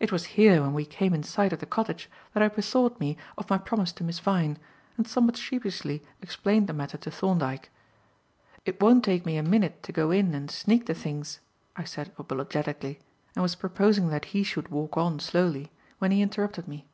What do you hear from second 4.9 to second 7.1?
and somewhat sheepishly explained the matter to